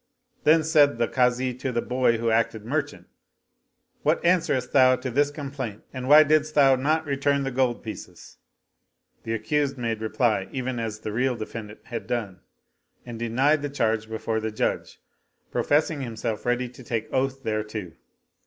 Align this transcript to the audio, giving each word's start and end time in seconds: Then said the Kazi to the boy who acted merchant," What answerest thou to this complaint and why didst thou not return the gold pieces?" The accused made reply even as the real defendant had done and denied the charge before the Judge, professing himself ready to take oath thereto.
Then 0.45 0.63
said 0.63 0.97
the 0.97 1.07
Kazi 1.07 1.53
to 1.53 1.71
the 1.71 1.79
boy 1.83 2.17
who 2.17 2.31
acted 2.31 2.65
merchant," 2.65 3.05
What 4.01 4.25
answerest 4.25 4.71
thou 4.73 4.95
to 4.95 5.11
this 5.11 5.29
complaint 5.29 5.83
and 5.93 6.09
why 6.09 6.23
didst 6.23 6.55
thou 6.55 6.75
not 6.75 7.05
return 7.05 7.43
the 7.43 7.51
gold 7.51 7.83
pieces?" 7.83 8.37
The 9.25 9.35
accused 9.35 9.77
made 9.77 10.01
reply 10.01 10.47
even 10.51 10.79
as 10.79 11.01
the 11.01 11.13
real 11.13 11.35
defendant 11.35 11.81
had 11.83 12.07
done 12.07 12.39
and 13.05 13.19
denied 13.19 13.61
the 13.61 13.69
charge 13.69 14.09
before 14.09 14.39
the 14.39 14.49
Judge, 14.49 14.99
professing 15.51 16.01
himself 16.01 16.47
ready 16.47 16.67
to 16.67 16.83
take 16.83 17.07
oath 17.13 17.43
thereto. 17.43 17.91